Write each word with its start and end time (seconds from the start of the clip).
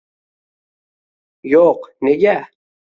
-Yo'q, 1.53 1.87
nega? 2.11 2.37